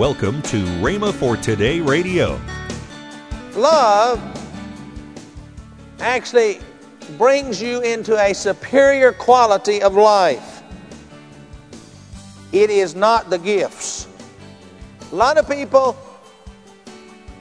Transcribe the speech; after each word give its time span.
Welcome 0.00 0.40
to 0.44 0.56
Rhema 0.80 1.12
for 1.12 1.36
Today 1.36 1.78
Radio. 1.78 2.40
Love 3.52 4.18
actually 6.00 6.58
brings 7.18 7.60
you 7.60 7.82
into 7.82 8.18
a 8.18 8.32
superior 8.32 9.12
quality 9.12 9.82
of 9.82 9.96
life. 9.96 10.62
It 12.50 12.70
is 12.70 12.94
not 12.94 13.28
the 13.28 13.36
gifts. 13.36 14.08
A 15.12 15.14
lot 15.14 15.36
of 15.36 15.46
people 15.46 15.94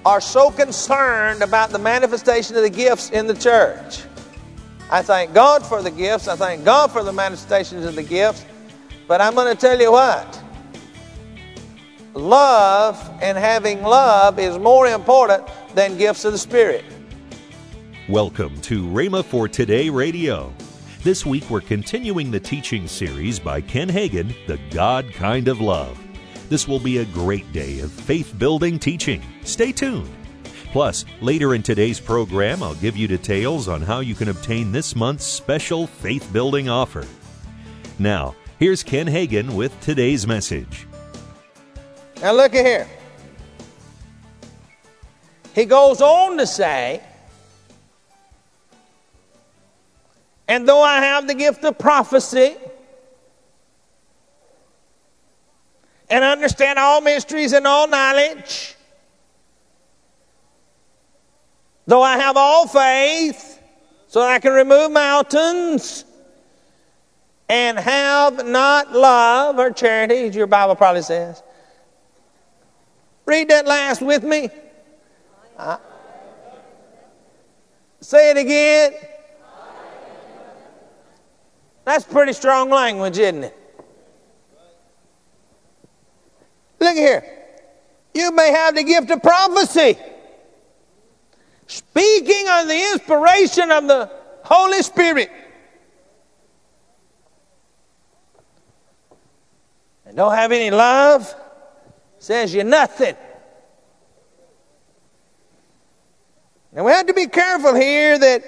are 0.06 0.20
so 0.20 0.52
concerned 0.52 1.42
about 1.42 1.70
the 1.70 1.80
manifestation 1.80 2.58
of 2.58 2.64
the 2.64 2.70
gifts 2.70 3.10
in 3.12 3.26
the 3.26 3.36
church. 3.36 4.04
I 4.92 5.02
thank 5.02 5.34
God 5.34 5.66
for 5.66 5.82
the 5.82 5.92
gifts. 5.92 6.28
I 6.28 6.36
thank 6.36 6.66
God 6.66 6.92
for 6.92 7.04
the 7.04 7.14
manifestations 7.14 7.86
of 7.86 7.96
the 7.96 8.04
gifts. 8.04 8.44
But 9.08 9.22
I'm 9.22 9.34
going 9.34 9.48
to 9.48 9.58
tell 9.58 9.80
you 9.80 9.94
what 9.94 10.39
love 12.20 13.10
and 13.22 13.38
having 13.38 13.82
love 13.82 14.38
is 14.40 14.58
more 14.58 14.88
important 14.88 15.48
than 15.74 15.98
gifts 15.98 16.26
of 16.26 16.34
the 16.34 16.38
Spirit. 16.38 16.84
Welcome 18.10 18.60
to 18.62 18.86
Rhema 18.86 19.24
for 19.24 19.48
Today 19.48 19.90
Radio. 19.90 20.54
This 21.02 21.26
week 21.26 21.50
we're 21.50 21.62
continuing 21.62 22.30
the 22.30 22.40
teaching 22.40 22.88
series 22.88 23.40
by 23.40 23.62
Ken 23.62 23.88
Hagin, 23.88 24.36
The 24.48 24.60
God 24.70 25.14
Kind 25.14 25.48
of 25.48 25.62
Love. 25.62 25.98
This 26.50 26.68
will 26.68 26.80
be 26.80 26.98
a 26.98 27.06
great 27.06 27.50
day 27.54 27.80
of 27.80 27.92
faith 27.92 28.38
building 28.38 28.80
teaching. 28.80 29.22
Stay 29.44 29.72
tuned. 29.72 30.10
Plus, 30.74 31.06
later 31.22 31.56
in 31.56 31.64
today's 31.64 32.00
program, 32.02 32.62
I'll 32.62 32.76
give 32.76 32.98
you 32.98 33.08
details 33.08 33.68
on 33.68 33.82
how 33.82 34.02
you 34.02 34.14
can 34.14 34.30
obtain 34.30 34.72
this 34.72 34.96
month's 34.96 35.26
special 35.26 35.88
faith 35.88 36.32
building 36.34 36.68
offer. 36.68 37.06
Now, 37.98 38.36
here's 38.60 38.84
Ken 38.84 39.08
Hagin 39.08 39.56
with 39.56 39.80
today's 39.80 40.28
message. 40.28 40.89
Now, 42.22 42.34
look 42.34 42.54
at 42.54 42.66
here. 42.66 42.88
He 45.54 45.66
goes 45.66 46.02
on 46.02 46.38
to 46.38 46.48
say, 46.48 47.02
And 50.48 50.68
though 50.68 50.82
I 50.82 51.02
have 51.02 51.28
the 51.28 51.34
gift 51.34 51.64
of 51.64 51.78
prophecy 51.78 52.56
and 56.10 56.24
understand 56.24 56.80
all 56.80 57.02
mysteries 57.02 57.54
and 57.54 57.68
all 57.68 57.88
knowledge, 57.88 58.76
Though 61.90 62.04
I 62.04 62.18
have 62.18 62.38
all 62.38 62.68
faith, 62.68 63.60
so 64.06 64.22
I 64.22 64.38
can 64.38 64.54
remove 64.54 64.92
mountains, 64.92 66.06
and 67.50 67.80
have 67.80 68.46
not 68.46 68.92
love 68.92 69.58
or 69.58 69.72
charity, 69.72 70.28
as 70.28 70.36
your 70.36 70.46
Bible 70.46 70.76
probably 70.76 71.02
says. 71.02 71.42
Read 73.30 73.50
that 73.50 73.68
last 73.68 74.02
with 74.02 74.24
me. 74.24 74.50
Say 78.02 78.32
it 78.32 78.38
again. 78.38 78.94
That's 81.86 82.06
pretty 82.06 82.34
strong 82.34 82.72
language, 82.72 83.20
isn't 83.20 83.44
it? 83.44 83.56
Look 86.80 86.96
here. 86.96 87.24
You 88.16 88.32
may 88.32 88.50
have 88.50 88.74
the 88.74 88.84
gift 88.84 89.12
of 89.12 89.22
prophecy 89.22 89.96
speaking 91.68 92.48
on 92.48 92.68
the 92.68 92.92
inspiration 92.94 93.70
of 93.70 93.88
the 93.88 94.10
Holy 94.44 94.82
Spirit. 94.82 95.30
And 100.08 100.18
don't 100.18 100.34
have 100.34 100.52
any 100.52 100.72
love, 100.72 101.32
says 102.20 102.54
you're 102.54 102.64
nothing. 102.64 103.16
Now 106.72 106.86
we 106.86 106.92
have 106.92 107.08
to 107.08 107.14
be 107.14 107.28
careful 107.28 107.74
here 107.74 108.20
that 108.20 108.44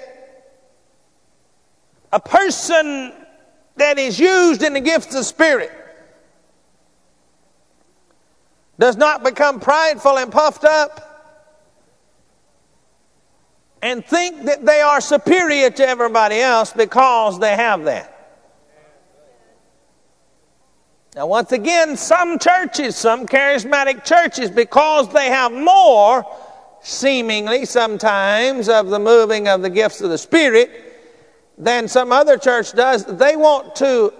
a 2.12 2.20
person 2.20 3.12
that 3.76 3.98
is 3.98 4.20
used 4.20 4.62
in 4.62 4.74
the 4.74 4.80
gifts 4.80 5.14
of 5.14 5.24
Spirit 5.24 5.72
does 8.78 8.96
not 8.96 9.24
become 9.24 9.60
prideful 9.60 10.18
and 10.18 10.30
puffed 10.30 10.64
up 10.64 11.08
and 13.80 14.04
think 14.04 14.44
that 14.44 14.64
they 14.64 14.80
are 14.80 15.00
superior 15.00 15.70
to 15.70 15.86
everybody 15.86 16.38
else 16.38 16.72
because 16.72 17.38
they 17.40 17.56
have 17.56 17.84
that. 17.84 18.11
Now, 21.14 21.26
once 21.26 21.52
again, 21.52 21.98
some 21.98 22.38
churches, 22.38 22.96
some 22.96 23.26
charismatic 23.26 24.02
churches, 24.02 24.50
because 24.50 25.12
they 25.12 25.28
have 25.28 25.52
more, 25.52 26.24
seemingly 26.80 27.66
sometimes, 27.66 28.68
of 28.70 28.88
the 28.88 28.98
moving 28.98 29.46
of 29.46 29.60
the 29.60 29.68
gifts 29.68 30.00
of 30.00 30.08
the 30.08 30.16
Spirit 30.16 30.70
than 31.58 31.86
some 31.86 32.12
other 32.12 32.38
church 32.38 32.72
does, 32.72 33.04
they 33.04 33.36
want 33.36 33.76
to 33.76 34.14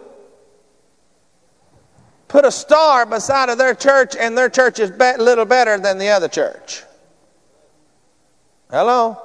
put 2.28 2.44
a 2.44 2.50
star 2.50 3.06
beside 3.06 3.48
of 3.48 3.56
their 3.56 3.74
church, 3.74 4.14
and 4.14 4.36
their 4.36 4.50
church 4.50 4.78
is 4.78 4.90
a 4.90 5.16
little 5.18 5.46
better 5.46 5.78
than 5.78 5.96
the 5.96 6.08
other 6.08 6.28
church. 6.28 6.82
Hello? 8.70 9.16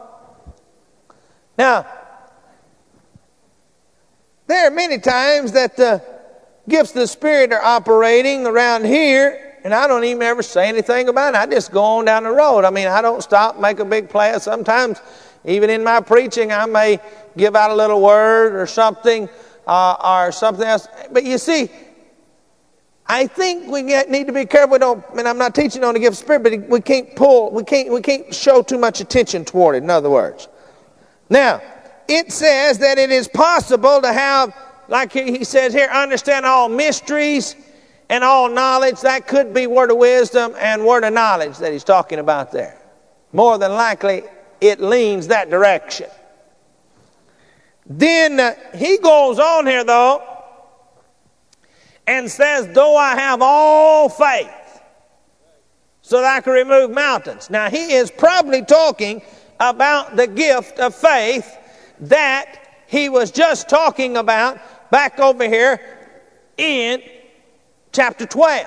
Now, 1.58 1.86
there 4.48 4.68
are 4.68 4.72
many 4.72 5.00
times 5.00 5.52
that 5.52 5.76
the 5.76 6.17
gifts 6.68 6.92
of 6.92 6.96
the 6.96 7.08
Spirit 7.08 7.52
are 7.52 7.64
operating 7.64 8.46
around 8.46 8.86
here, 8.86 9.58
and 9.64 9.74
I 9.74 9.88
don't 9.88 10.04
even 10.04 10.22
ever 10.22 10.44
say 10.44 10.68
anything 10.68 11.10
about 11.10 11.34
it. 11.34 11.38
I 11.38 11.46
just 11.46 11.72
go 11.72 11.84
on 11.84 12.06
down 12.06 12.24
the 12.24 12.32
road. 12.32 12.66
I 12.66 12.70
mean, 12.70 12.88
I 12.88 13.02
don't 13.02 13.22
stop, 13.22 13.60
make 13.60 13.80
a 13.80 13.86
big 13.86 14.10
play. 14.10 14.38
Sometimes, 14.40 15.02
even 15.46 15.70
in 15.70 15.84
my 15.84 16.02
preaching, 16.02 16.52
I 16.52 16.66
may 16.66 17.00
give 17.36 17.56
out 17.56 17.72
a 17.72 17.76
little 17.76 18.02
word 18.02 18.56
or 18.56 18.68
something 18.68 19.30
uh, 19.66 20.26
or 20.26 20.32
something 20.32 20.66
else. 20.66 20.88
But 21.12 21.24
you 21.24 21.38
see, 21.38 21.70
I 23.06 23.28
think 23.28 23.72
we 23.72 23.84
need 23.84 24.28
to 24.28 24.34
be 24.34 24.46
careful. 24.46 24.74
We 24.74 24.80
don't, 24.80 25.04
and 25.18 25.28
I'm 25.28 25.38
not 25.38 25.56
teaching 25.56 25.84
on 25.84 25.94
the 25.94 26.00
gift 26.00 26.14
of 26.14 26.18
spirit, 26.18 26.44
but 26.44 26.70
we 26.70 26.82
can't 26.82 27.16
pull, 27.16 27.52
we 27.52 27.64
can't, 27.64 27.92
we 27.92 28.02
can't 28.02 28.34
show 28.34 28.62
too 28.62 28.78
much 28.78 29.00
attention 29.00 29.46
toward 29.46 29.76
it. 29.76 29.84
In 29.84 29.90
other 29.90 30.10
words, 30.10 30.50
now, 31.30 31.62
it 32.08 32.32
says 32.32 32.80
that 32.80 32.98
it 32.98 33.10
is 33.12 33.28
possible 33.28 34.02
to 34.02 34.12
have, 34.12 34.54
like 34.88 35.12
he 35.12 35.44
says 35.44 35.74
here, 35.74 35.90
understand 35.90 36.46
all 36.46 36.70
mysteries 36.70 37.56
and 38.10 38.24
all 38.24 38.50
knowledge. 38.50 39.02
That 39.02 39.28
could 39.28 39.54
be 39.54 39.68
word 39.68 39.92
of 39.92 39.98
wisdom 39.98 40.54
and 40.58 40.86
word 40.86 41.04
of 41.04 41.14
knowledge 41.14 41.58
that 41.58 41.72
he's 41.74 41.84
talking 41.84 42.20
about 42.20 42.52
there. 42.52 42.82
More 43.34 43.58
than 43.58 43.72
likely, 43.74 44.24
it 44.62 44.80
leans 44.80 45.28
that 45.28 45.50
direction. 45.50 46.08
Then 47.86 48.40
uh, 48.40 48.54
he 48.76 48.98
goes 48.98 49.40
on 49.40 49.66
here, 49.66 49.84
though, 49.84 50.24
and 52.06 52.30
says, 52.30 52.68
Though 52.74 52.96
I 52.96 53.16
have 53.16 53.42
all 53.42 54.10
faith, 54.10 54.50
so 56.02 56.22
that 56.22 56.38
I 56.38 56.42
can 56.42 56.54
remove 56.54 56.92
mountains. 56.92 57.50
Now, 57.50 57.70
he 57.70 57.94
is 57.94 58.12
probably 58.12 58.64
talking 58.64 59.22
about 59.60 60.16
the 60.16 60.28
gift 60.28 60.80
of 60.80 60.96
faith 60.96 61.58
that 62.00 62.84
he 62.88 63.10
was 63.10 63.32
just 63.32 63.70
talking 63.70 64.18
about 64.18 64.60
back 64.90 65.20
over 65.20 65.48
here 65.48 65.80
in 66.58 67.02
chapter 67.92 68.26
12. 68.26 68.66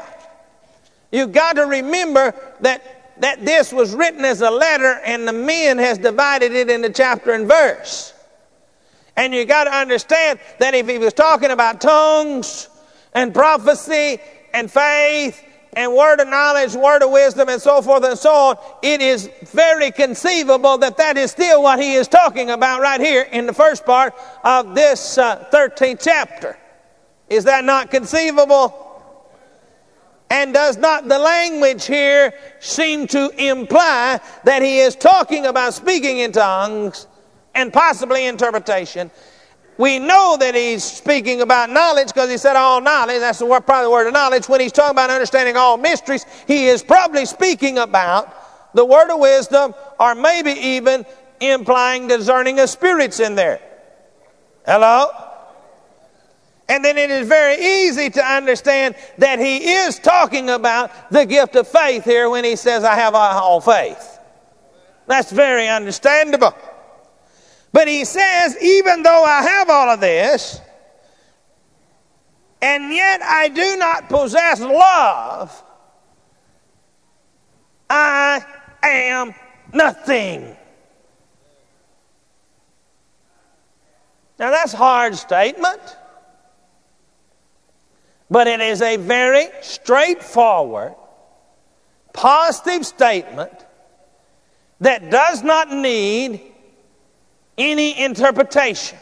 You've 1.13 1.33
got 1.33 1.57
to 1.57 1.63
remember 1.63 2.35
that, 2.61 3.21
that 3.21 3.45
this 3.45 3.73
was 3.73 3.95
written 3.95 4.25
as 4.25 4.41
a 4.41 4.51
letter 4.51 5.01
and 5.05 5.27
the 5.27 5.33
men 5.33 5.79
has 5.79 5.99
divided 5.99 6.53
it 6.53 6.71
into 6.71 6.91
chapter 6.91 7.33
and 7.33 7.49
verse. 7.49 8.15
And 9.17 9.35
you 9.35 9.45
got 9.45 9.65
to 9.65 9.75
understand 9.75 10.39
that 10.61 10.75
if 10.75 10.89
he 10.89 10.99
was 10.99 11.13
talking 11.13 11.51
about 11.51 11.81
tongues 11.81 12.69
and 13.13 13.35
prophecy 13.35 14.19
and 14.55 14.71
faith 14.71 15.45
and 15.75 15.95
word 15.95 16.21
of 16.21 16.29
knowledge, 16.29 16.75
word 16.75 17.03
of 17.03 17.11
wisdom, 17.11 17.49
and 17.49 17.63
so 17.63 17.81
forth 17.81 18.05
and 18.05 18.19
so 18.19 18.33
on, 18.33 18.57
it 18.83 19.01
is 19.01 19.31
very 19.45 19.91
conceivable 19.91 20.79
that 20.79 20.97
that 20.97 21.17
is 21.17 21.31
still 21.31 21.63
what 21.63 21.79
he 21.79 21.95
is 21.95 22.09
talking 22.09 22.51
about 22.51 22.81
right 22.81 23.01
here 23.01 23.23
in 23.31 23.47
the 23.47 23.53
first 23.53 23.87
part 23.87 24.15
of 24.43 24.75
this 24.75 25.19
uh, 25.19 25.45
13th 25.53 26.03
chapter. 26.03 26.59
Is 27.29 27.45
that 27.45 27.65
not 27.65 27.91
conceivable? 27.91 28.87
And 30.29 30.55
does 30.55 30.77
not 30.77 31.09
the 31.09 31.19
language 31.19 31.87
here 31.87 32.35
seem 32.61 33.07
to 33.09 33.31
imply 33.37 34.21
that 34.45 34.63
he 34.63 34.79
is 34.79 34.95
talking 34.95 35.47
about 35.47 35.75
speaking 35.75 36.19
in 36.19 36.31
tongues 36.33 37.09
and 37.55 37.73
possibly 37.73 38.27
interpretation 38.27 39.11
we 39.81 39.99
know 39.99 40.37
that 40.39 40.55
he's 40.55 40.85
speaking 40.85 41.41
about 41.41 41.71
knowledge 41.71 42.09
because 42.09 42.29
he 42.29 42.37
said 42.37 42.55
all 42.55 42.83
knowledge. 42.83 43.21
That's 43.21 43.39
the 43.39 43.47
word, 43.47 43.63
probably 43.63 43.87
the 43.87 43.91
word 43.91 44.07
of 44.09 44.13
knowledge. 44.13 44.47
When 44.47 44.61
he's 44.61 44.73
talking 44.73 44.91
about 44.91 45.09
understanding 45.09 45.57
all 45.57 45.79
mysteries, 45.79 46.27
he 46.47 46.67
is 46.67 46.83
probably 46.83 47.25
speaking 47.25 47.79
about 47.79 48.75
the 48.75 48.85
word 48.85 49.11
of 49.11 49.19
wisdom 49.19 49.75
or 49.99 50.15
maybe 50.15 50.51
even 50.51 51.07
implying 51.41 52.09
discerning 52.09 52.61
of 52.61 52.69
spirits 52.69 53.21
in 53.21 53.35
there. 53.35 53.59
Hello? 54.67 55.07
And 56.69 56.85
then 56.85 56.99
it 56.99 57.11
is 57.11 57.27
very 57.27 57.57
easy 57.87 58.11
to 58.11 58.23
understand 58.23 58.97
that 59.17 59.39
he 59.39 59.73
is 59.73 59.99
talking 59.99 60.51
about 60.51 61.11
the 61.11 61.25
gift 61.25 61.57
of 61.57 61.67
faith 61.67 62.05
here 62.05 62.29
when 62.29 62.45
he 62.45 62.55
says, 62.55 62.85
I 62.85 62.97
have 62.97 63.15
all 63.15 63.63
faith. 63.63 64.19
That's 65.07 65.33
very 65.33 65.69
understandable. 65.69 66.55
But 67.73 67.89
he 67.89 68.05
says, 68.05 68.57
even 68.63 69.03
though 69.03 69.25
I 69.25 69.43
have 69.43 69.71
all 69.71 69.91
of 69.91 70.01
this, 70.01 70.61
and 72.61 72.93
yet 72.93 73.23
I 73.23 73.49
do 73.49 73.77
not 73.77 74.09
possess 74.09 74.61
love, 74.61 75.63
I 77.89 78.45
am 78.83 79.35
nothing. 79.73 80.57
Now 84.39 84.51
that's 84.51 84.75
a 84.75 84.77
hard 84.77 85.15
statement. 85.17 85.81
But 88.31 88.47
it 88.47 88.61
is 88.61 88.81
a 88.81 88.97
very 88.97 89.49
straightforward, 89.61 90.95
positive 92.13 92.87
statement 92.87 93.53
that 94.81 95.11
does 95.11 95.43
not 95.43 95.71
need 95.71 96.50
any 97.61 98.01
interpretation. 98.03 98.99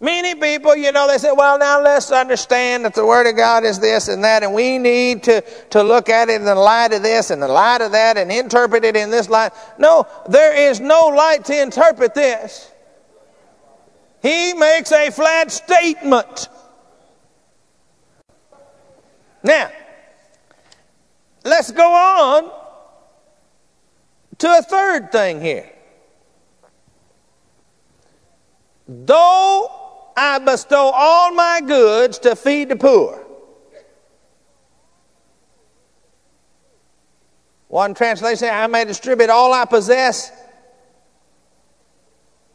Many 0.00 0.34
people, 0.34 0.76
you 0.76 0.92
know, 0.92 1.08
they 1.08 1.18
say, 1.18 1.32
well, 1.32 1.58
now 1.58 1.80
let's 1.80 2.10
understand 2.10 2.84
that 2.84 2.94
the 2.94 3.06
Word 3.06 3.26
of 3.26 3.36
God 3.36 3.64
is 3.64 3.78
this 3.78 4.08
and 4.08 4.24
that, 4.24 4.42
and 4.42 4.52
we 4.52 4.78
need 4.78 5.22
to, 5.24 5.40
to 5.70 5.82
look 5.82 6.08
at 6.08 6.28
it 6.28 6.36
in 6.36 6.44
the 6.44 6.54
light 6.54 6.92
of 6.92 7.02
this 7.02 7.30
and 7.30 7.40
the 7.40 7.48
light 7.48 7.80
of 7.80 7.92
that 7.92 8.18
and 8.18 8.30
interpret 8.30 8.84
it 8.84 8.96
in 8.96 9.10
this 9.10 9.30
light. 9.30 9.52
No, 9.78 10.06
there 10.28 10.54
is 10.70 10.80
no 10.80 11.06
light 11.06 11.44
to 11.46 11.62
interpret 11.62 12.14
this. 12.14 12.70
He 14.20 14.52
makes 14.54 14.92
a 14.92 15.10
flat 15.10 15.50
statement. 15.52 16.48
Now, 19.42 19.70
let's 21.44 21.70
go 21.70 21.92
on 21.92 22.63
to 24.38 24.48
a 24.58 24.62
third 24.62 25.12
thing 25.12 25.40
here. 25.40 25.70
Though 28.86 29.70
I 30.16 30.38
bestow 30.38 30.90
all 30.94 31.32
my 31.32 31.60
goods 31.60 32.18
to 32.20 32.36
feed 32.36 32.68
the 32.68 32.76
poor. 32.76 33.24
One 37.68 37.94
translation, 37.94 38.48
I 38.52 38.66
may 38.68 38.84
distribute 38.84 39.30
all 39.30 39.52
I 39.52 39.64
possess 39.64 40.30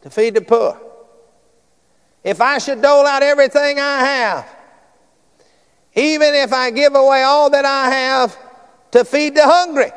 to 0.02 0.08
feed 0.08 0.34
the 0.34 0.40
poor. 0.40 0.80
If 2.24 2.40
I 2.40 2.58
should 2.58 2.80
dole 2.80 3.06
out 3.06 3.22
everything 3.22 3.78
I 3.78 3.98
have, 3.98 4.48
even 5.94 6.34
if 6.34 6.52
I 6.52 6.70
give 6.70 6.94
away 6.94 7.22
all 7.22 7.50
that 7.50 7.64
I 7.64 7.90
have 7.90 8.38
to 8.92 9.04
feed 9.04 9.34
the 9.34 9.44
hungry. 9.44 9.90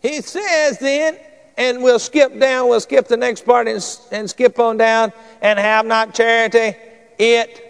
He 0.00 0.22
says 0.22 0.78
then, 0.78 1.16
and 1.56 1.82
we'll 1.82 1.98
skip 1.98 2.38
down, 2.38 2.68
we'll 2.68 2.80
skip 2.80 3.06
the 3.06 3.16
next 3.16 3.44
part 3.44 3.68
and, 3.68 3.84
and 4.10 4.30
skip 4.30 4.58
on 4.58 4.76
down, 4.76 5.12
and 5.42 5.58
have 5.58 5.84
not 5.84 6.14
charity, 6.14 6.76
it 7.18 7.66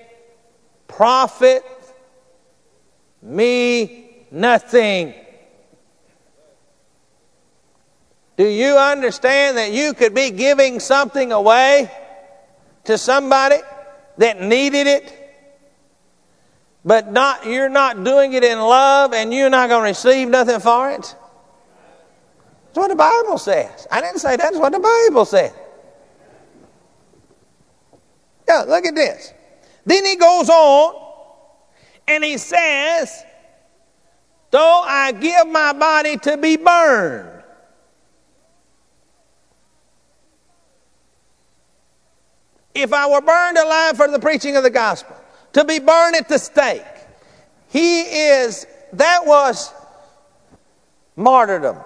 profit 0.86 1.64
me 3.22 4.26
nothing. 4.30 5.14
Do 8.36 8.46
you 8.46 8.76
understand 8.76 9.58
that 9.58 9.72
you 9.72 9.92
could 9.92 10.14
be 10.14 10.30
giving 10.30 10.80
something 10.80 11.30
away 11.32 11.90
to 12.84 12.96
somebody 12.96 13.58
that 14.16 14.40
needed 14.40 14.86
it? 14.86 15.16
But 16.84 17.12
not 17.12 17.44
you're 17.44 17.68
not 17.68 18.02
doing 18.02 18.32
it 18.32 18.42
in 18.42 18.58
love 18.58 19.12
and 19.12 19.34
you're 19.34 19.50
not 19.50 19.68
going 19.68 19.82
to 19.82 19.88
receive 19.88 20.28
nothing 20.28 20.60
for 20.60 20.90
it? 20.90 21.14
That's 22.70 22.78
what 22.78 22.88
the 22.88 22.94
Bible 22.94 23.36
says. 23.36 23.88
I 23.90 24.00
didn't 24.00 24.20
say 24.20 24.36
that's 24.36 24.56
what 24.56 24.70
the 24.70 24.78
Bible 24.78 25.24
said. 25.24 25.52
Yeah, 28.46 28.62
look 28.62 28.84
at 28.84 28.94
this. 28.94 29.34
Then 29.84 30.04
he 30.04 30.14
goes 30.14 30.48
on 30.48 30.94
and 32.06 32.22
he 32.22 32.38
says, 32.38 33.24
Though 34.52 34.82
I 34.86 35.10
give 35.10 35.48
my 35.48 35.72
body 35.72 36.16
to 36.18 36.36
be 36.36 36.56
burned, 36.56 37.42
if 42.72 42.92
I 42.92 43.10
were 43.10 43.20
burned 43.20 43.58
alive 43.58 43.96
for 43.96 44.06
the 44.06 44.20
preaching 44.20 44.54
of 44.54 44.62
the 44.62 44.70
gospel, 44.70 45.16
to 45.54 45.64
be 45.64 45.80
burned 45.80 46.14
at 46.14 46.28
the 46.28 46.38
stake, 46.38 46.84
he 47.68 48.02
is, 48.02 48.64
that 48.92 49.26
was 49.26 49.72
martyrdom. 51.16 51.76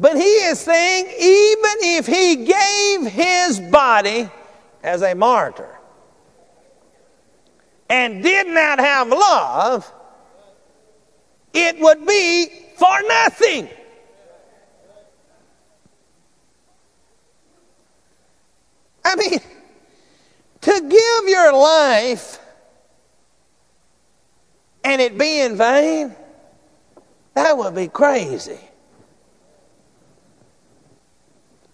But 0.00 0.16
he 0.16 0.22
is 0.22 0.60
saying, 0.60 1.06
even 1.06 1.76
if 1.98 2.06
he 2.06 2.36
gave 2.36 3.12
his 3.12 3.58
body 3.58 4.30
as 4.80 5.02
a 5.02 5.12
martyr 5.16 5.76
and 7.90 8.22
did 8.22 8.46
not 8.46 8.78
have 8.78 9.08
love, 9.08 9.92
it 11.52 11.80
would 11.80 12.06
be 12.06 12.46
for 12.76 12.96
nothing. 13.08 13.68
I 19.04 19.16
mean, 19.16 19.40
to 20.60 20.80
give 20.80 21.28
your 21.28 21.52
life 21.52 22.38
and 24.84 25.02
it 25.02 25.18
be 25.18 25.40
in 25.40 25.56
vain, 25.56 26.14
that 27.34 27.58
would 27.58 27.74
be 27.74 27.88
crazy. 27.88 28.60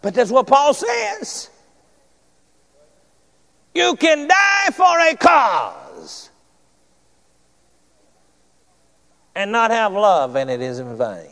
But 0.04 0.12
that's 0.12 0.30
what 0.30 0.46
Paul 0.46 0.74
says. 0.74 1.48
You 3.74 3.96
can 3.96 4.28
die 4.28 4.68
for 4.74 5.00
a 5.00 5.16
cause 5.16 6.28
and 9.34 9.50
not 9.50 9.70
have 9.70 9.94
love, 9.94 10.36
and 10.36 10.50
it 10.50 10.60
is 10.60 10.78
in 10.78 10.98
vain. 10.98 11.30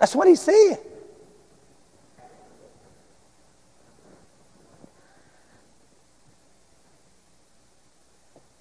That's 0.00 0.16
what 0.16 0.26
he 0.26 0.34
said. 0.34 0.80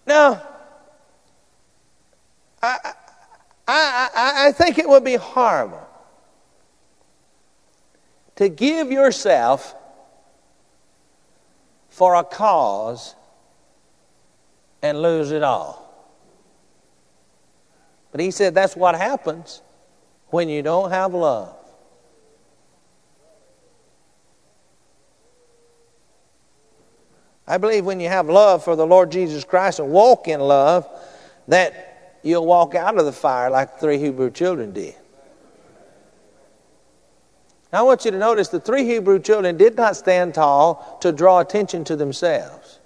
Now, 0.05 0.43
I, 2.61 2.77
I, 3.67 4.09
I, 4.15 4.47
I 4.47 4.51
think 4.51 4.77
it 4.77 4.87
would 4.87 5.03
be 5.03 5.15
horrible 5.15 5.86
to 8.37 8.49
give 8.49 8.91
yourself 8.91 9.75
for 11.89 12.15
a 12.15 12.23
cause 12.23 13.15
and 14.81 15.01
lose 15.01 15.31
it 15.31 15.43
all. 15.43 15.83
But 18.11 18.21
he 18.21 18.31
said 18.31 18.53
that's 18.55 18.75
what 18.75 18.95
happens 18.95 19.61
when 20.27 20.49
you 20.49 20.61
don't 20.61 20.91
have 20.91 21.13
love. 21.13 21.55
I 27.47 27.57
believe 27.57 27.85
when 27.85 27.99
you 27.99 28.09
have 28.09 28.29
love 28.29 28.63
for 28.63 28.75
the 28.75 28.85
Lord 28.85 29.11
Jesus 29.11 29.43
Christ 29.43 29.79
and 29.79 29.89
walk 29.89 30.27
in 30.27 30.41
love, 30.41 30.87
that 31.47 32.19
you'll 32.21 32.45
walk 32.45 32.75
out 32.75 32.99
of 32.99 33.05
the 33.05 33.11
fire 33.11 33.49
like 33.49 33.75
the 33.75 33.79
three 33.79 33.97
Hebrew 33.97 34.29
children 34.29 34.73
did. 34.73 34.95
Now, 37.71 37.79
I 37.79 37.81
want 37.81 38.05
you 38.05 38.11
to 38.11 38.17
notice 38.17 38.47
the 38.47 38.59
three 38.59 38.85
Hebrew 38.85 39.19
children 39.19 39.57
did 39.57 39.75
not 39.75 39.97
stand 39.97 40.33
tall 40.33 40.97
to 41.01 41.11
draw 41.11 41.39
attention 41.39 41.83
to 41.85 41.95
themselves. 41.95 42.79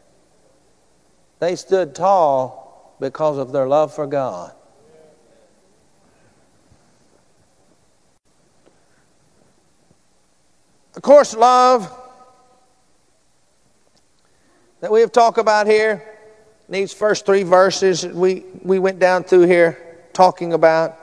They 1.39 1.55
stood 1.55 1.93
tall 1.93 2.95
because 2.99 3.37
of 3.37 3.51
their 3.51 3.67
love 3.67 3.93
for 3.93 4.07
God. 4.07 4.53
Of 10.95 11.03
course, 11.03 11.35
love 11.35 11.97
that 14.81 14.91
we 14.91 15.01
have 15.01 15.11
talked 15.11 15.37
about 15.37 15.67
here, 15.67 16.03
these 16.67 16.91
first 16.91 17.25
three 17.25 17.43
verses 17.43 18.05
we, 18.05 18.45
we 18.63 18.79
went 18.79 18.99
down 18.99 19.23
through 19.23 19.43
here 19.43 19.77
talking 20.13 20.53
about, 20.53 20.97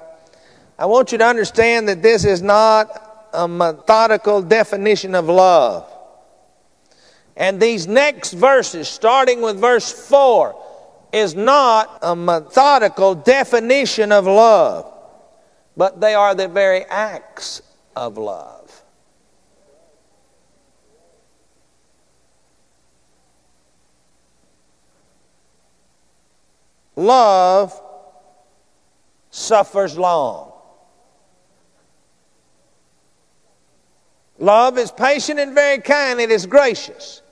I 0.78 0.86
want 0.86 1.12
you 1.12 1.18
to 1.18 1.26
understand 1.26 1.88
that 1.88 2.02
this 2.02 2.24
is 2.24 2.42
not 2.42 3.07
a 3.32 3.48
methodical 3.48 4.42
definition 4.42 5.14
of 5.14 5.28
love. 5.28 5.90
And 7.36 7.60
these 7.60 7.86
next 7.86 8.32
verses, 8.32 8.88
starting 8.88 9.40
with 9.40 9.60
verse 9.60 9.90
4, 10.08 10.64
is 11.12 11.34
not 11.34 11.98
a 12.02 12.14
methodical 12.16 13.14
definition 13.14 14.12
of 14.12 14.26
love. 14.26 14.94
but 15.78 16.00
they 16.00 16.12
are 16.12 16.34
the 16.34 16.48
very 16.48 16.84
acts 16.86 17.62
of 17.94 18.18
love. 18.18 18.82
Love 26.96 27.80
suffers 29.30 29.96
long. 29.96 30.52
Love 34.38 34.78
is 34.78 34.92
patient 34.92 35.40
and 35.40 35.54
very 35.54 35.80
kind, 35.80 36.20
it 36.20 36.30
is 36.30 36.46
gracious. 36.46 37.22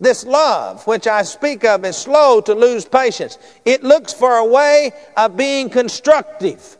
This 0.00 0.24
love, 0.24 0.84
which 0.88 1.06
I 1.06 1.22
speak 1.22 1.64
of, 1.64 1.84
is 1.84 1.96
slow 1.96 2.40
to 2.40 2.54
lose 2.54 2.84
patience. 2.84 3.38
It 3.64 3.84
looks 3.84 4.12
for 4.12 4.36
a 4.36 4.44
way 4.44 4.90
of 5.16 5.36
being 5.36 5.70
constructive. 5.70 6.76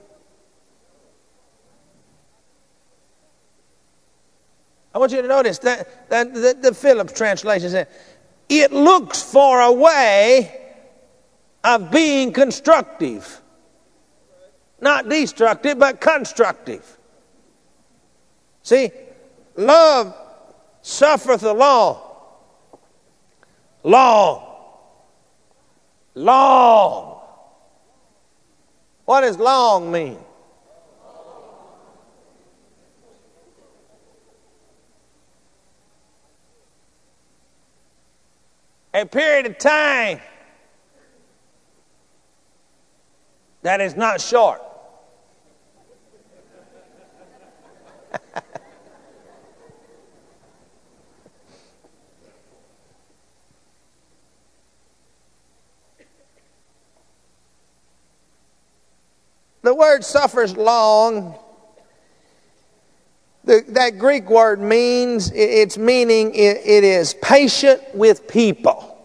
I 4.93 4.99
want 4.99 5.13
you 5.13 5.23
to 5.23 5.29
notice 5.29 5.59
that, 5.61 6.11
that 6.11 6.35
the, 6.35 6.59
the 6.61 6.75
Phillips 6.75 7.13
translation 7.13 7.71
says, 7.71 7.87
it 8.49 8.73
looks 8.73 9.23
for 9.23 9.61
a 9.61 9.73
way 9.73 10.75
of 11.63 11.93
being 11.93 12.33
constructive. 12.33 13.41
Not 14.81 15.09
destructive, 15.09 15.79
but 15.79 16.01
constructive. 16.01 16.99
See, 18.63 18.91
love 19.57 20.15
suffereth 20.83 21.43
long 21.43 22.13
long. 23.83 24.49
Long. 26.15 27.21
What 29.05 29.23
does 29.23 29.39
long 29.39 29.91
mean? 29.91 30.19
A 38.95 39.07
period 39.07 39.47
of 39.47 39.59
time 39.59 40.21
that 43.63 43.81
is 43.81 43.97
not 43.97 44.21
short. 44.21 44.61
The 59.73 59.77
word 59.77 60.05
suffers 60.05 60.55
long. 60.55 61.35
The, 63.45 63.65
that 63.69 63.99
Greek 63.99 64.29
word 64.29 64.61
means, 64.61 65.33
its 65.35 65.79
meaning, 65.79 66.35
it, 66.35 66.59
it 66.63 66.85
is 66.85 67.15
patient 67.15 67.81
with 67.95 68.29
people. 68.29 68.99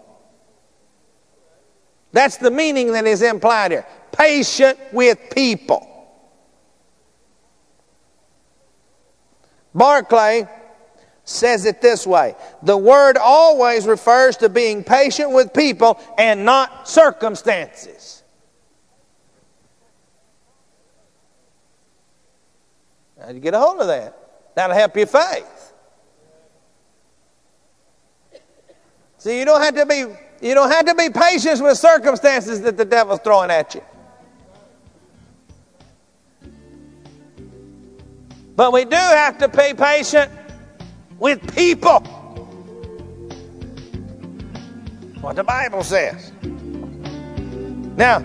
That's 2.11 2.35
the 2.35 2.51
meaning 2.51 2.91
that 2.91 3.05
is 3.05 3.21
implied 3.21 3.71
here. 3.71 3.85
Patient 4.11 4.77
with 4.91 5.29
people. 5.33 5.87
Barclay 9.73 10.49
says 11.23 11.63
it 11.63 11.81
this 11.81 12.05
way 12.05 12.35
The 12.61 12.77
word 12.77 13.15
always 13.15 13.87
refers 13.87 14.35
to 14.37 14.49
being 14.49 14.83
patient 14.83 15.31
with 15.31 15.53
people 15.53 15.97
and 16.17 16.43
not 16.43 16.89
circumstances. 16.89 18.16
Now 23.27 23.33
you 23.33 23.41
get 23.41 23.53
a 23.53 23.59
hold 23.59 23.81
of 23.81 23.87
that. 23.87 24.17
That'll 24.55 24.73
help 24.73 24.95
your 24.95 25.05
faith. 25.05 25.73
See, 29.17 29.37
you 29.37 29.43
don't 29.43 29.61
have 29.61 29.75
to 29.75 29.85
be 29.85 30.05
you 30.39 30.53
don't 30.53 30.71
have 30.71 30.85
to 30.85 30.95
be 30.95 31.09
patient 31.09 31.61
with 31.61 31.77
circumstances 31.77 32.61
that 32.61 32.77
the 32.77 32.85
devil's 32.85 33.19
throwing 33.19 33.51
at 33.51 33.75
you. 33.75 33.81
But 38.55 38.71
we 38.71 38.85
do 38.85 38.95
have 38.95 39.37
to 39.39 39.49
be 39.49 39.73
patient 39.73 40.31
with 41.19 41.53
people. 41.53 41.99
What 45.19 45.35
the 45.35 45.43
Bible 45.43 45.83
says. 45.83 46.31
Now, 47.97 48.19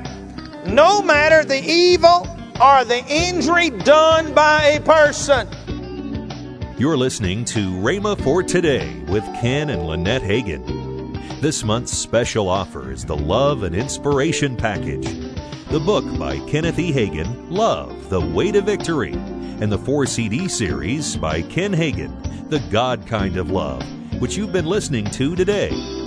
no 0.64 1.02
matter 1.02 1.44
the 1.44 1.60
evil 1.60 2.28
or 2.62 2.84
the 2.84 3.04
injury 3.08 3.70
done 3.70 4.32
by 4.34 4.62
a 4.62 4.80
person. 4.80 5.48
You're 6.78 6.96
listening 6.96 7.44
to 7.46 7.58
Rhema 7.58 8.20
for 8.22 8.42
Today 8.44 9.00
with 9.08 9.24
Ken 9.40 9.70
and 9.70 9.84
Lynette 9.84 10.22
Hagin. 10.22 11.40
This 11.40 11.64
month's 11.64 11.92
special 11.92 12.48
offer 12.48 12.92
is 12.92 13.04
the 13.04 13.16
Love 13.16 13.64
and 13.64 13.74
Inspiration 13.74 14.56
Package. 14.56 15.06
The 15.70 15.80
book 15.80 16.04
by 16.18 16.38
Kenneth 16.48 16.78
E. 16.78 16.92
Hagin, 16.92 17.50
Love, 17.50 18.08
The 18.10 18.20
Way 18.20 18.52
to 18.52 18.60
Victory, 18.60 19.14
and 19.14 19.72
the 19.72 19.78
four 19.78 20.06
CD 20.06 20.46
series 20.46 21.16
by 21.16 21.42
Ken 21.42 21.72
Hagin, 21.72 22.48
The 22.48 22.60
God 22.70 23.06
Kind 23.08 23.38
of 23.38 23.50
Love, 23.50 23.82
which 24.20 24.36
you've 24.36 24.52
been 24.52 24.66
listening 24.66 25.06
to 25.06 25.34
today. 25.34 26.01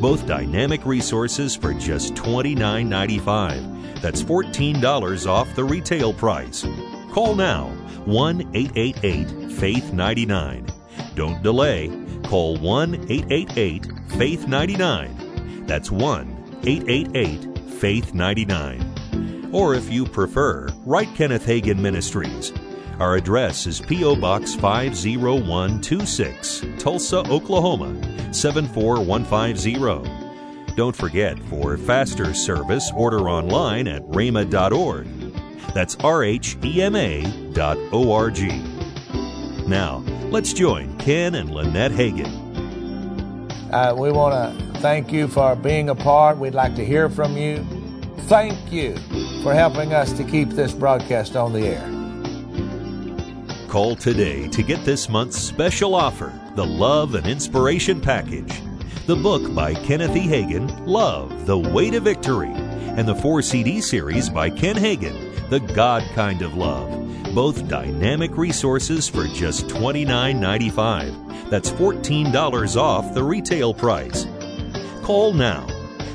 Both 0.00 0.26
dynamic 0.26 0.84
resources 0.84 1.56
for 1.56 1.72
just 1.74 2.14
$29.95 2.14 3.76
that's 4.00 4.22
$14 4.22 5.26
off 5.26 5.54
the 5.54 5.64
retail 5.64 6.12
price. 6.12 6.64
Call 7.12 7.34
now 7.34 7.68
1 8.04 8.40
888 8.54 9.52
Faith 9.52 9.92
99. 9.92 10.66
Don't 11.14 11.42
delay. 11.42 11.90
Call 12.24 12.56
1 12.58 12.94
888 13.10 13.86
Faith 14.10 14.46
99. 14.46 15.66
That's 15.66 15.90
1 15.90 16.60
888 16.64 17.58
Faith 17.80 18.14
99. 18.14 19.50
Or 19.52 19.74
if 19.74 19.90
you 19.90 20.04
prefer, 20.04 20.68
write 20.84 21.12
Kenneth 21.14 21.46
Hagin 21.46 21.78
Ministries. 21.78 22.52
Our 22.98 23.16
address 23.16 23.66
is 23.66 23.78
P.O. 23.78 24.16
Box 24.16 24.54
50126, 24.54 26.64
Tulsa, 26.78 27.18
Oklahoma 27.28 27.94
74150. 28.32 30.74
Don't 30.76 30.96
forget, 30.96 31.38
for 31.50 31.76
faster 31.76 32.32
service, 32.32 32.90
order 32.96 33.28
online 33.28 33.86
at 33.86 34.00
rhema.org. 34.04 35.06
That's 35.74 35.96
R 35.96 36.24
H 36.24 36.56
E 36.64 36.80
M 36.80 36.96
A 36.96 37.30
dot 37.52 37.76
O 37.92 38.12
R 38.12 38.30
G. 38.30 38.48
Now, 39.66 39.98
let's 40.30 40.54
join 40.54 40.96
Ken 40.96 41.34
and 41.34 41.50
Lynette 41.50 41.92
Hagin. 41.92 42.32
Uh, 43.72 43.94
we 43.94 44.10
want 44.10 44.58
to 44.58 44.80
thank 44.80 45.12
you 45.12 45.28
for 45.28 45.54
being 45.54 45.90
a 45.90 45.94
part. 45.94 46.38
We'd 46.38 46.54
like 46.54 46.74
to 46.76 46.84
hear 46.84 47.10
from 47.10 47.36
you. 47.36 47.62
Thank 48.20 48.72
you 48.72 48.96
for 49.42 49.52
helping 49.52 49.92
us 49.92 50.14
to 50.14 50.24
keep 50.24 50.48
this 50.48 50.72
broadcast 50.72 51.36
on 51.36 51.52
the 51.52 51.66
air. 51.66 51.95
Call 53.76 53.94
today 53.94 54.48
to 54.48 54.62
get 54.62 54.86
this 54.86 55.06
month's 55.06 55.36
special 55.36 55.94
offer 55.94 56.32
the 56.54 56.64
Love 56.64 57.14
and 57.14 57.26
Inspiration 57.26 58.00
Package 58.00 58.62
the 59.04 59.14
book 59.14 59.54
by 59.54 59.74
Kenneth 59.74 60.16
E. 60.16 60.26
Hagin, 60.26 60.86
Love, 60.86 61.44
The 61.44 61.58
Way 61.58 61.90
to 61.90 62.00
Victory, 62.00 62.52
and 62.54 63.06
the 63.06 63.14
four 63.14 63.42
CD 63.42 63.82
series 63.82 64.30
by 64.30 64.48
Ken 64.48 64.76
Hagin, 64.76 65.50
The 65.50 65.60
God 65.60 66.02
Kind 66.14 66.40
of 66.40 66.56
Love. 66.56 67.34
Both 67.34 67.68
dynamic 67.68 68.38
resources 68.38 69.10
for 69.10 69.26
just 69.26 69.66
$29.95. 69.66 71.50
That's 71.50 71.70
$14 71.70 72.76
off 72.78 73.12
the 73.12 73.24
retail 73.24 73.74
price. 73.74 74.26
Call 75.02 75.34
now. 75.34 75.66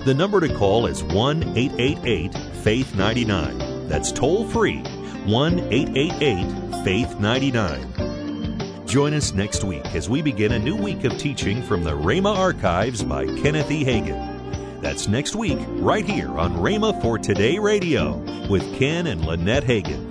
The 0.06 0.16
number 0.16 0.40
to 0.40 0.52
call 0.56 0.88
is 0.88 1.04
1 1.04 1.44
888 1.56 2.34
Faith 2.64 2.96
99. 2.96 3.88
That's 3.88 4.12
toll 4.12 4.50
free 4.50 4.80
1 5.26 5.60
888 5.72 6.61
Faith 6.84 7.20
99. 7.20 8.88
Join 8.88 9.14
us 9.14 9.34
next 9.34 9.64
week 9.64 9.86
as 9.94 10.10
we 10.10 10.24
begin 10.24 10.54
a 10.54 10.60
new 10.60 10.76
week 10.76 11.04
of 11.04 11.16
teaching 11.20 11.62
from 11.62 11.84
the 11.84 11.92
Rhema 11.92 12.36
Archives 12.36 13.04
by 13.04 13.26
Kenneth 13.26 13.70
E. 13.70 13.86
Hagin. 13.86 14.82
That's 14.82 15.08
next 15.08 15.36
week, 15.36 15.60
right 15.68 16.04
here 16.04 16.30
on 16.40 16.56
Rhema 16.56 17.00
for 17.00 17.20
Today 17.20 17.60
Radio 17.60 18.16
with 18.50 18.76
Ken 18.80 19.06
and 19.06 19.24
Lynette 19.24 19.64
Hagin. 19.64 20.11